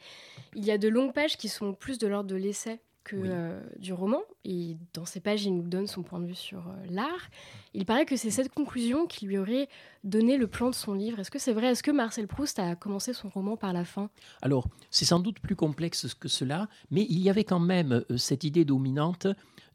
[0.56, 3.60] il y a de longues pages qui sont plus de l'ordre de l'essai que euh,
[3.78, 4.22] du roman.
[4.46, 7.30] Et dans ces pages, il nous donne son point de vue sur euh, l'art.
[7.74, 9.70] Il paraît que c'est cette conclusion qui lui aurait
[10.04, 11.20] donné le plan de son livre.
[11.20, 11.68] Est-ce que c'est vrai?
[11.68, 14.10] Est-ce que Marcel Proust a commencé son roman par la fin?
[14.42, 18.18] Alors, c'est sans doute plus complexe que cela, mais il y avait quand même euh,
[18.18, 19.28] cette idée dominante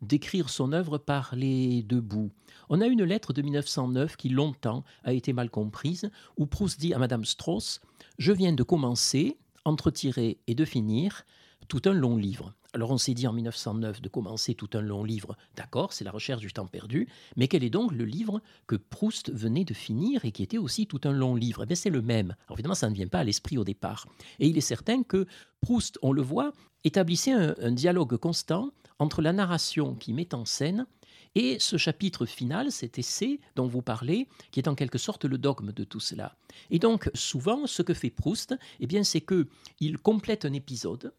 [0.02, 2.30] d'écrire son œuvre par les deux bouts.
[2.68, 6.94] On a une lettre de 1909 qui longtemps a été mal comprise, où Proust dit
[6.94, 7.80] à Madame Strauss
[8.18, 11.24] Je viens de commencer, entre tirer et de finir,
[11.68, 12.54] tout un long livre.
[12.74, 16.10] Alors on s'est dit en 1909 de commencer tout un long livre, d'accord, c'est la
[16.10, 20.24] recherche du temps perdu, mais quel est donc le livre que Proust venait de finir
[20.24, 21.62] et qui était aussi tout un long livre?
[21.62, 22.34] Eh bien c'est le même.
[22.46, 24.06] Alors évidemment ça ne vient pas à l'esprit au départ.
[24.38, 25.26] Et il est certain que
[25.60, 26.52] Proust, on le voit,
[26.84, 30.86] établissait un, dialogue constant entre la narration qui met en scène
[31.34, 35.38] et ce chapitre final, cet essai dont vous parlez, qui est en quelque sorte le
[35.38, 36.36] dogme de tout cela.
[36.70, 39.46] Et donc, souvent, ce que fait Proust, eh bien, c'est que
[39.78, 41.12] il complète un épisode,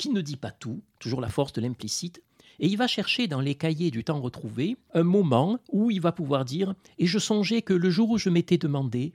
[0.00, 2.22] qui ne dit pas tout, toujours la force de l'implicite,
[2.58, 6.10] et il va chercher dans les cahiers du temps retrouvé un moment où il va
[6.10, 9.12] pouvoir dire Et je songeais que le jour où je m'étais demandé.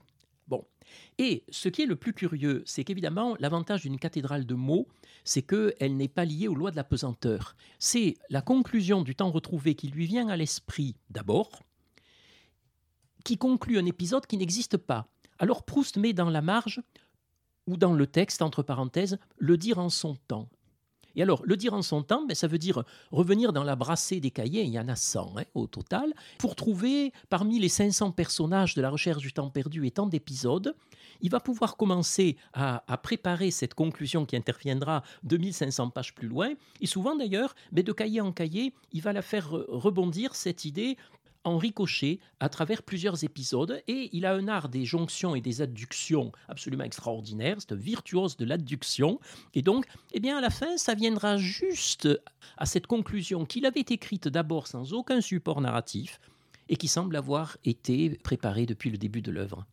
[0.47, 0.63] Bon.
[1.17, 4.87] Et ce qui est le plus curieux, c'est qu'évidemment, l'avantage d'une cathédrale de mots,
[5.23, 7.55] c'est qu'elle n'est pas liée aux lois de la pesanteur.
[7.79, 11.63] C'est la conclusion du temps retrouvé qui lui vient à l'esprit d'abord,
[13.23, 15.07] qui conclut un épisode qui n'existe pas.
[15.39, 16.79] Alors Proust met dans la marge,
[17.65, 20.47] ou dans le texte, entre parenthèses, le dire en son temps.
[21.15, 24.19] Et alors, le dire en son temps, ben, ça veut dire revenir dans la brassée
[24.19, 28.11] des cahiers, il y en a 100 hein, au total, pour trouver parmi les 500
[28.11, 30.75] personnages de la recherche du temps perdu et tant d'épisodes,
[31.21, 36.53] il va pouvoir commencer à, préparer cette conclusion qui interviendra 2500 pages plus loin.
[36.81, 40.97] Et souvent d'ailleurs, mais de cahier en cahier, il va la faire rebondir, cette idée,
[41.45, 45.61] en ricochet à travers plusieurs épisodes et il a un art des jonctions et des
[45.61, 49.19] adductions absolument extraordinaire, c'est un virtuose de l'adduction
[49.53, 52.09] et donc eh bien à la fin ça viendra juste
[52.57, 56.19] à cette conclusion qu'il avait écrite d'abord sans aucun support narratif
[56.67, 59.65] et qui semble avoir été préparée depuis le début de l'œuvre.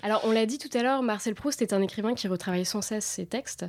[0.00, 2.82] Alors, on l'a dit tout à l'heure, Marcel Proust est un écrivain qui retravaille sans
[2.82, 3.66] cesse ses textes.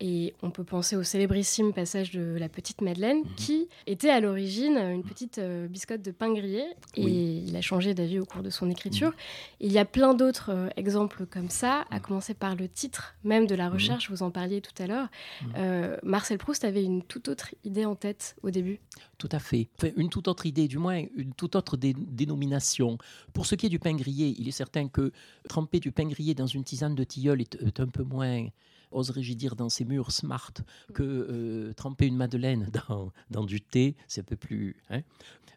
[0.00, 3.34] Et on peut penser au célébrissime passage de La Petite Madeleine, mmh.
[3.36, 6.64] qui était à l'origine une petite euh, biscotte de pain grillé.
[6.96, 9.10] Et il a changé d'avis au cours de son écriture.
[9.10, 9.14] Mmh.
[9.60, 13.46] Il y a plein d'autres euh, exemples comme ça, à commencer par le titre même
[13.46, 15.08] de la recherche, vous en parliez tout à l'heure.
[15.56, 18.80] Euh, Marcel Proust avait une toute autre idée en tête au début.
[19.18, 19.68] Tout à fait.
[19.96, 22.98] une toute autre idée, du moins une toute autre dénomination.
[23.32, 25.12] Pour ce qui est du pain grillé, il est certain que
[25.48, 28.46] tremper du pain grillé dans une tisane de tilleul est, un peu moins
[28.94, 30.52] oserais-je dire, dans ces murs smart
[30.92, 34.76] que euh, tremper une madeleine dans, dans du thé, c'est un peu plus.
[34.90, 35.02] Hein.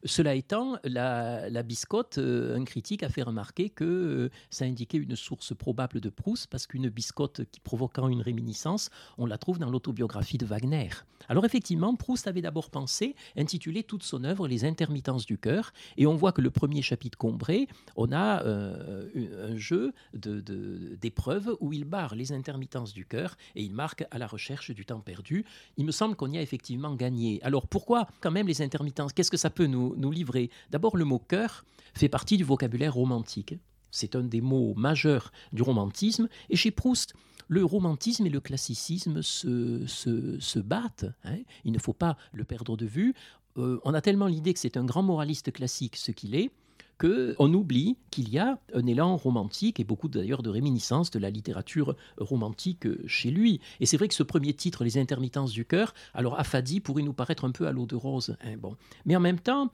[0.04, 5.15] Cela étant, la, biscotte, euh, un critique a fait remarquer que euh, ça indiquait une
[5.15, 9.69] source probable de Proust, parce qu'une biscotte qui provoquant une réminiscence, on la trouve dans
[9.69, 10.89] l'autobiographie de Wagner.
[11.30, 16.06] Alors effectivement, Proust avait d'abord pensé intituler toute son œuvre Les intermittences du cœur, et
[16.06, 21.86] on voit que le premier chapitre combré, on a un jeu d'épreuves de, où il
[21.86, 25.45] barre les intermittences du cœur et il marque à la recherche du temps perdu.
[25.77, 27.39] Il me semble qu'on y a effectivement gagné.
[27.43, 29.13] Alors pourquoi quand même les intermittences?
[29.13, 30.49] Qu'est-ce que ça peut nous, nous livrer?
[30.69, 33.55] D'abord, le mot cœur fait partie du vocabulaire romantique.
[33.91, 36.27] C'est un des mots majeurs du romantisme.
[36.49, 37.13] Et chez Proust,
[37.47, 41.05] le romantisme et le classicisme se, se, battent.
[41.23, 41.37] Hein.
[41.63, 43.13] Il ne faut pas le perdre de vue.
[43.57, 46.51] Euh, on a tellement l'idée que c'est un grand moraliste classique, ce qu'il est,
[46.97, 51.29] qu'on oublie qu'il y a un élan romantique et beaucoup d'ailleurs de réminiscences de la
[51.29, 53.60] littérature romantique chez lui.
[53.79, 57.13] Et c'est vrai que ce premier titre, Les intermittences du cœur, alors affadi pourrait nous
[57.13, 58.36] paraître un peu à l'eau de rose.
[58.43, 58.75] Hein, bon.
[59.05, 59.71] Mais en même temps,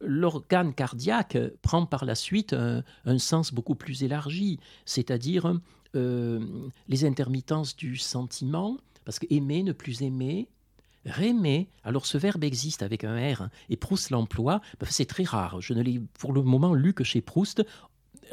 [0.00, 5.58] l'organe cardiaque prend par la suite un, sens beaucoup plus élargi, c'est-à-dire
[5.94, 6.40] euh,
[6.88, 10.48] les intermittences du sentiment, parce que aimer, ne plus aimer,
[11.06, 15.22] Rémer, alors ce verbe existe avec un R hein, et Proust l'emploie, bah, c'est très
[15.22, 15.60] rare.
[15.60, 17.64] Je ne l'ai pour le moment lu que chez Proust.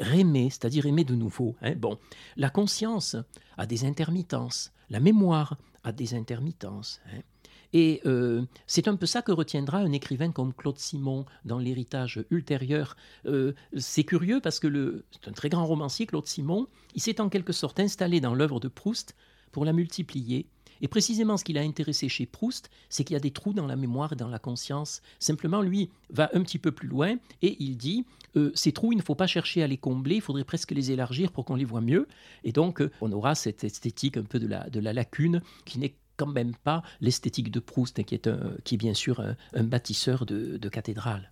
[0.00, 1.54] Rémer, c'est-à-dire aimer de nouveau.
[1.62, 1.74] Hein.
[1.76, 1.98] Bon,
[2.36, 3.14] la conscience
[3.56, 7.00] a des intermittences, la mémoire a des intermittences.
[7.12, 7.20] Hein.
[7.72, 12.24] Et euh, c'est un peu ça que retiendra un écrivain comme Claude Simon dans l'héritage
[12.30, 12.96] ultérieur.
[13.26, 16.66] Euh, c'est curieux parce que c'est un très grand romancier, Claude Simon.
[16.94, 19.14] Il s'est en quelque sorte installé dans l'œuvre de Proust
[19.50, 20.46] pour la multiplier
[20.80, 23.66] et précisément, ce qui l'a intéressé chez Proust, c'est qu'il y a des trous dans
[23.66, 25.02] la mémoire et dans la conscience.
[25.18, 28.04] Simplement, lui va un petit peu plus loin et il dit
[28.36, 30.90] euh, ces trous, il ne faut pas chercher à les combler, il faudrait presque les
[30.90, 32.08] élargir pour qu'on les voit mieux.
[32.42, 35.78] Et donc, euh, on aura cette esthétique un peu de la, de la lacune qui
[35.78, 38.28] n'est quand même pas l'esthétique de Proust, qui, est,
[38.62, 39.20] qui est bien sûr
[39.54, 41.30] un, bâtisseur de, de cathédrales.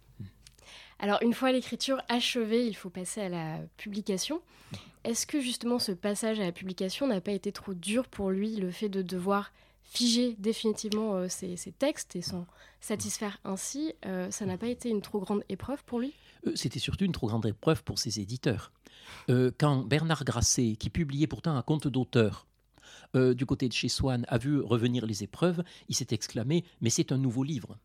[1.02, 4.40] Alors, une fois l'écriture achevée, il faut passer à la publication.
[5.02, 8.54] Est-ce que justement ce passage à la publication n'a pas été trop dur pour lui,
[8.54, 12.46] le fait de devoir figer définitivement euh, ses, textes et s'en
[12.80, 16.14] satisfaire ainsi euh, Ça n'a pas été une trop grande épreuve pour lui?
[16.46, 18.70] Euh, C'était surtout une trop grande épreuve pour ses éditeurs.
[19.58, 22.46] quand Bernard Grasset, qui publiait pourtant un conte d'auteur,
[23.14, 27.10] du côté de chez Swann, a vu revenir les épreuves, il s'est exclamé Mais c'est
[27.10, 27.76] un nouveau livre.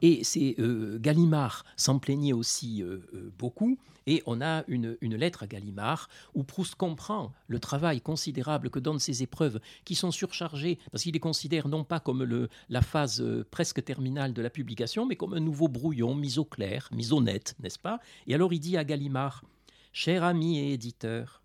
[0.00, 3.78] Et c'est euh, Gallimard s'en plaignait aussi euh, euh, beaucoup.
[4.06, 8.98] Et on a une, lettre à Gallimard où Proust comprend le travail considérable que donnent
[8.98, 13.84] ces épreuves qui sont surchargées, parce qu'il les considère non pas comme la phase presque
[13.84, 17.54] terminale de la publication, mais comme un nouveau brouillon mis au clair, mis au net,
[17.60, 18.00] n'est-ce pas?
[18.26, 19.44] Et alors il dit à Gallimard
[19.92, 21.42] Cher ami et éditeur,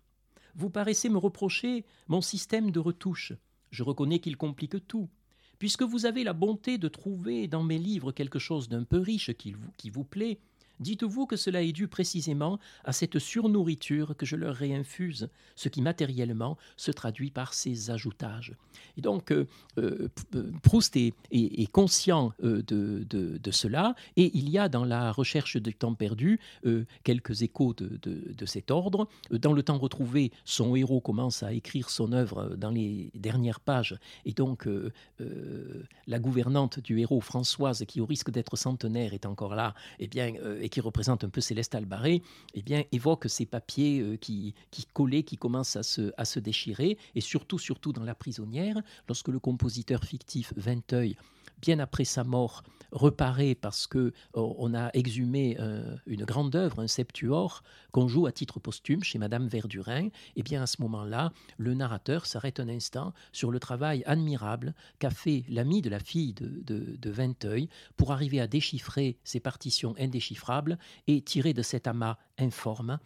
[0.56, 3.34] vous paraissez me reprocher mon système de retouche.
[3.70, 5.08] Je reconnais qu'il complique tout.
[5.58, 9.32] Puisque vous avez la bonté de trouver dans mes livres quelque chose d'un peu riche
[9.32, 10.38] qui vous, plaît,
[10.80, 15.82] Dites-vous que cela est dû précisément à cette surnourriture que je leur réinfuse, ce qui
[15.82, 18.54] matériellement se traduit par ces ajoutages.
[18.96, 19.46] Et donc, euh,
[19.78, 20.08] euh,
[20.62, 21.12] Proust est,
[21.72, 26.38] conscient euh, de, cela, et il y a dans la recherche du temps perdu
[27.02, 29.08] quelques échos de, cet ordre.
[29.30, 33.98] Dans le temps retrouvé, son héros commence à écrire son œuvre dans les dernières pages,
[34.24, 34.68] et donc
[36.06, 40.34] la gouvernante du héros, Françoise, qui au risque d'être centenaire est encore là, eh bien,
[40.68, 42.22] qui représente un peu Céleste Albaré,
[42.54, 46.38] eh bien, évoque ces papiers euh, qui, qui collaient, qui commencent à se, à se
[46.38, 48.76] déchirer, et surtout, surtout dans La prisonnière,
[49.08, 51.16] lorsque le compositeur fictif Vinteuil
[51.60, 56.80] bien après sa mort, reparaît parce que oh, on a exhumé euh, une grande œuvre,
[56.80, 60.80] un septuor, qu'on joue à titre posthume chez Madame Verdurin, et eh bien à ce
[60.82, 66.00] moment-là, le narrateur s'arrête un instant sur le travail admirable qu'a fait l'ami de la
[66.00, 71.86] fille de, de, Vinteuil pour arriver à déchiffrer ces partitions indéchiffrables et tirer de cet
[71.86, 72.98] amas informe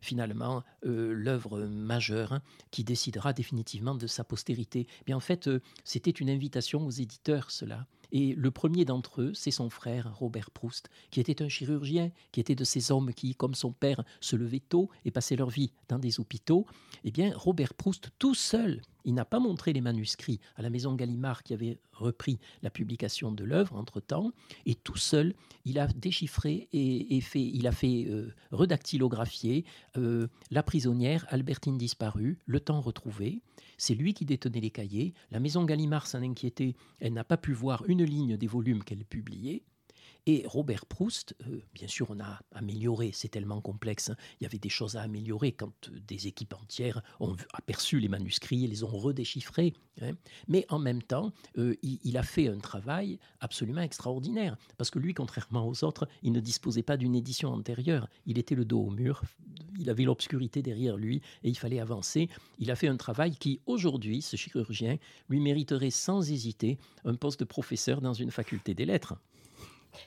[0.00, 4.86] finalement euh, l'œuvre majeure qui décidera définitivement de sa postérité.
[5.06, 7.86] Mais en fait, euh, c'était une invitation aux éditeurs, cela.
[8.12, 12.40] Et le premier d'entre eux, c'est son frère Robert Proust, qui était un chirurgien, qui
[12.40, 15.72] était de ces hommes qui, comme son père, se levaient tôt et passaient leur vie
[15.88, 16.66] dans des hôpitaux.
[17.04, 20.94] Eh bien, Robert Proust, tout seul, il n'a pas montré les manuscrits à la maison
[20.94, 24.32] Gallimard qui avait repris la publication de l'œuvre entre-temps,
[24.66, 29.64] et tout seul, il a déchiffré et, fait, il a fait euh, redactylographier
[29.96, 33.40] euh, La prisonnière, Albertine disparue, Le temps retrouvé.
[33.82, 35.14] C'est lui qui détenait les cahiers.
[35.30, 39.06] La maison Gallimard s'en inquiétait, elle n'a pas pu voir une ligne des volumes qu'elle
[39.06, 39.62] publiait.
[40.26, 44.16] Et Robert Proust, euh, bien sûr, on a amélioré, c'est tellement complexe, hein.
[44.40, 48.08] il y avait des choses à améliorer quand euh, des équipes entières ont aperçu les
[48.08, 49.72] manuscrits et les ont redéchiffrés.
[50.02, 50.12] Hein.
[50.48, 55.14] Mais en même temps, euh, il, a fait un travail absolument extraordinaire, parce que lui,
[55.14, 58.90] contrairement aux autres, il ne disposait pas d'une édition antérieure, il était le dos au
[58.90, 59.22] mur,
[59.78, 62.28] il avait l'obscurité derrière lui et il fallait avancer.
[62.58, 67.40] Il a fait un travail qui, aujourd'hui, ce chirurgien, lui mériterait sans hésiter un poste
[67.40, 69.14] de professeur dans une faculté des lettres.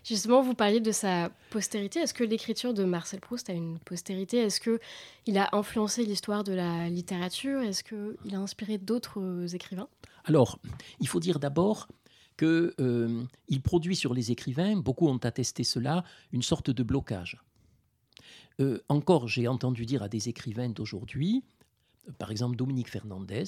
[0.03, 1.99] Justement, vous parliez de sa postérité.
[1.99, 4.37] Est-ce que l'écriture de Marcel Proust a une postérité?
[4.37, 7.61] Est-ce qu'il a influencé l'histoire de la littérature?
[7.61, 9.89] Est-ce qu'il a inspiré d'autres écrivains?
[10.25, 10.59] Alors,
[10.99, 11.87] il faut dire d'abord
[12.37, 13.23] qu'il euh,
[13.63, 17.43] produit sur les écrivains, beaucoup ont attesté cela, une sorte de blocage.
[18.59, 21.43] Euh, encore, j'ai entendu dire à des écrivains d'aujourd'hui,
[22.17, 23.43] par exemple Dominique Fernandez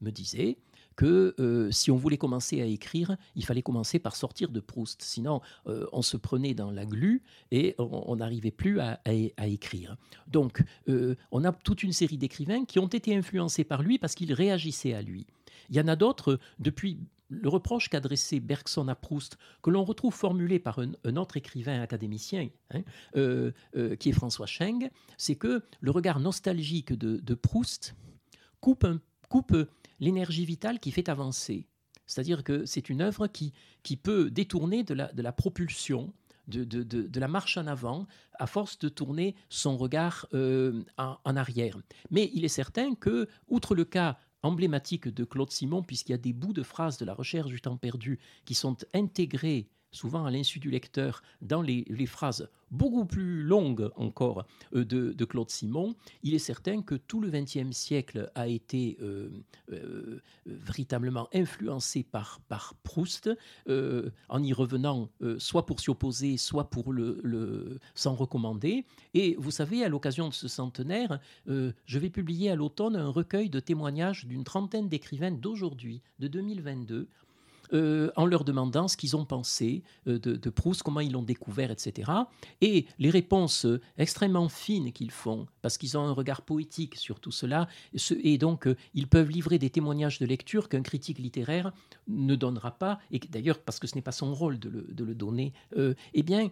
[0.00, 0.56] me disait,
[1.00, 5.00] que euh, si on voulait commencer à écrire, il fallait commencer par sortir de Proust.
[5.00, 9.00] Sinon, euh, on se prenait dans la glu et on n'arrivait plus à,
[9.46, 9.96] écrire.
[10.26, 14.14] Donc, euh, on a toute une série d'écrivains qui ont été influencés par lui parce
[14.14, 15.26] qu'ils réagissaient à lui.
[15.70, 16.98] Il y en a d'autres, depuis
[17.30, 22.50] le reproche qu'adressait Bergson à Proust, que l'on retrouve formulé par un, autre écrivain académicien,
[22.74, 22.82] hein,
[23.98, 27.94] qui est François Scheng, c'est que le regard nostalgique de, Proust
[28.60, 28.86] coupe
[30.00, 31.66] l'énergie vitale qui fait avancer.
[32.06, 36.12] C'est-à-dire que c'est une œuvre qui, qui peut détourner de la, de la propulsion,
[36.48, 38.08] de, de, de, la marche en avant,
[38.38, 41.78] à force de tourner son regard euh, en, en, arrière.
[42.10, 46.18] Mais il est certain que, outre le cas emblématique de Claude Simon, puisqu'il y a
[46.18, 50.30] des bouts de phrases de la recherche du temps perdu qui sont intégrés souvent à
[50.30, 56.34] l'insu du lecteur, dans les, phrases beaucoup plus longues encore euh, de, Claude Simon, il
[56.34, 59.28] est certain que tout le XXe siècle a été euh,
[59.72, 62.40] euh, véritablement influencé par,
[62.82, 63.30] Proust,
[64.28, 68.84] en y revenant soit pour s'y opposer, soit pour le, le s'en recommander.
[69.14, 73.50] Et vous savez, à l'occasion de ce centenaire, je vais publier à l'automne un recueil
[73.50, 77.08] de témoignages d'une trentaine d'écrivains d'aujourd'hui, de 2022,
[77.72, 81.70] euh, en leur demandant ce qu'ils ont pensé euh, de, Proust, comment ils l'ont découvert,
[81.70, 82.10] etc.
[82.60, 87.20] Et les réponses euh, extrêmement fines qu'ils font, parce qu'ils ont un regard poétique sur
[87.20, 87.68] tout cela,
[88.22, 91.72] et donc ils peuvent livrer des témoignages de lecture qu'un critique littéraire
[92.08, 95.52] ne donnera pas, et d'ailleurs parce que ce n'est pas son rôle de le, donner,
[96.14, 96.50] eh bien,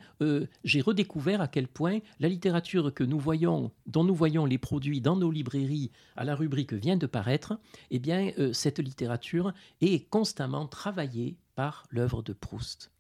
[0.64, 5.00] j'ai redécouvert à quel point la littérature que nous voyons, dont nous voyons les produits
[5.00, 7.59] dans nos librairies à la rubrique vient de paraître,
[7.90, 11.08] eh bien, cette littérature est constamment travaillée
[11.55, 12.90] par l'œuvre de Proust.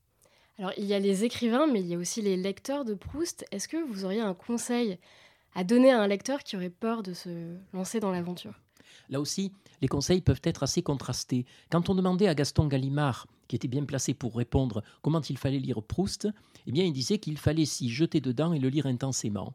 [0.58, 3.46] Alors, il y a les écrivains, mais il y a aussi les lecteurs de Proust.
[3.52, 4.98] Est-ce que vous auriez un conseil
[5.54, 8.54] à donner à un lecteur qui aurait peur de se lancer dans l'aventure?
[9.08, 11.46] Là aussi, les conseils peuvent être assez contrastés.
[11.70, 15.58] Quand on demandait à Gaston Gallimard, qui était bien placé pour répondre comment il fallait
[15.58, 16.28] lire Proust,
[16.66, 19.54] eh bien, il disait qu'il fallait s'y jeter dedans et le lire intensément.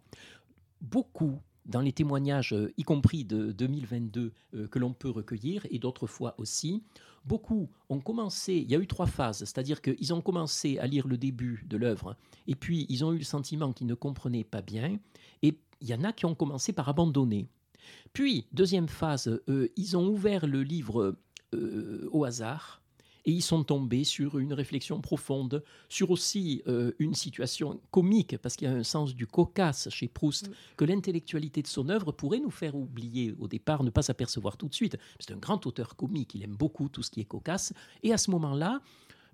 [0.81, 6.07] Beaucoup dans les témoignages, y compris de 2022, euh, que l'on peut recueillir, et d'autres
[6.07, 6.83] fois aussi,
[7.25, 11.07] beaucoup ont commencé, il y a eu trois phases, c'est-à-dire qu'ils ont commencé à lire
[11.07, 12.15] le début de l'œuvre,
[12.47, 14.97] et puis ils ont eu le sentiment qu'ils ne comprenaient pas bien,
[15.41, 17.47] et il y en a qui ont commencé par abandonner.
[18.13, 21.17] Puis, deuxième phase, euh, ils ont ouvert le livre
[22.11, 22.82] au hasard,
[23.25, 28.55] et ils sont tombés sur une réflexion profonde, sur aussi euh, une situation comique, parce
[28.55, 32.39] qu'il y a un sens du cocasse chez Proust, que l'intellectualité de son œuvre pourrait
[32.39, 34.97] nous faire oublier au départ, ne pas s'apercevoir tout de suite.
[35.19, 38.17] C'est un grand auteur comique, il aime beaucoup tout ce qui est cocasse, et à
[38.17, 38.81] ce moment-là,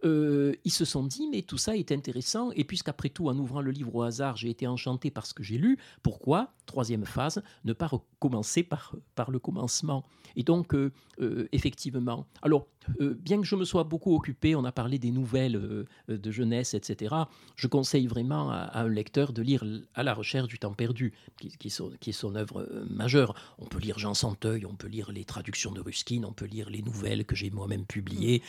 [0.06, 3.62] euh, ils se sont dit, mais tout ça est intéressant, et puisqu'après tout, en ouvrant
[3.62, 7.42] le livre au hasard, j'ai été enchanté par ce que j'ai lu, pourquoi, troisième phase,
[7.65, 10.06] ne pas recommencer par, par le commencement.
[10.35, 12.67] Et donc, euh, euh, effectivement, alors,
[13.00, 17.15] bien que je me sois beaucoup occupé, on a parlé des nouvelles de jeunesse, etc.,
[17.56, 19.63] je conseille vraiment à, un lecteur de lire
[19.94, 23.36] À la recherche du temps perdu, qui, qui, qui est son œuvre majeure.
[23.60, 26.69] On peut lire Jean Santeuil, on peut lire les traductions de Ruskin, on peut lire
[26.69, 28.42] les nouvelles que j'ai moi-même publiées.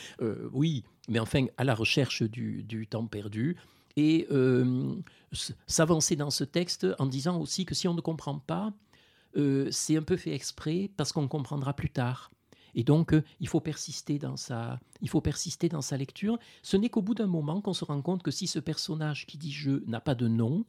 [0.53, 3.57] oui, mais enfin à la recherche du, temps perdu.
[3.97, 4.95] Et euh,
[5.67, 8.73] s'avancer dans ce texte en disant aussi que si on ne comprend pas,
[9.37, 12.31] euh, c'est un peu fait exprès parce qu'on comprendra plus tard.
[12.75, 16.39] Et donc, euh, il, faut persister dans sa, il faut persister dans sa lecture.
[16.63, 19.39] Ce n'est qu'au bout d'un moment qu'on se rend compte que si ce personnage qui
[19.39, 20.65] dit je n'a pas de nom,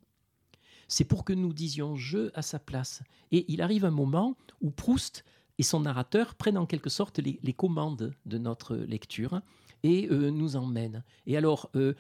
[0.88, 3.02] c'est pour que nous disions je à sa place.
[3.32, 5.24] Et il arrive un moment où Proust
[5.58, 9.42] et son narrateur prennent en quelque sorte les commandes de notre lecture
[9.84, 11.04] et euh, nous emmène.
[11.26, 11.94] Et alors, euh,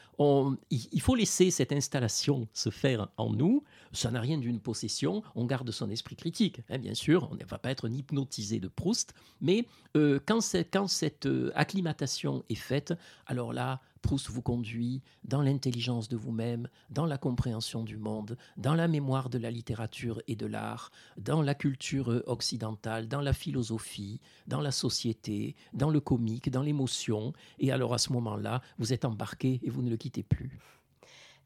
[0.69, 3.63] il faut laisser cette installation se faire en nous.
[3.91, 5.23] Ça n'a rien d'une possession.
[5.35, 7.29] On garde son esprit critique, hein, bien sûr.
[7.31, 9.13] On ne va pas être hypnotisé de Proust.
[9.41, 9.65] Mais
[9.97, 10.39] euh, quand,
[10.71, 12.93] quand cette acclimatation est faite,
[13.25, 18.73] alors là, Proust vous conduit dans l'intelligence de vous-même, dans la compréhension du monde, dans
[18.73, 24.19] la mémoire de la littérature et de l'art, dans la culture occidentale, dans la philosophie,
[24.47, 27.33] dans la société, dans le comique, dans l'émotion.
[27.59, 30.59] Et alors à ce moment-là, vous êtes embarqué et vous ne le quittez plus.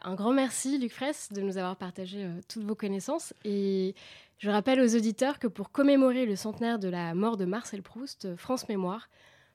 [0.02, 3.34] Un grand merci, Luc Fraisse, de nous avoir partagé euh, toutes vos connaissances.
[3.44, 3.96] Et
[4.38, 8.36] je rappelle aux auditeurs que pour commémorer le centenaire de la mort de Marcel Proust,
[8.36, 9.10] France Mémoire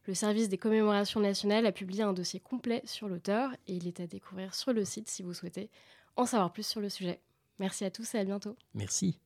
[0.07, 4.01] le service des commémorations nationales a publié un dossier complet sur l'auteur et il est
[4.01, 5.71] à découvrir sur le site si vous souhaitez
[6.17, 7.21] en savoir plus sur le sujet.
[7.59, 8.57] Merci à tous et à bientôt.
[8.75, 9.21] Merci.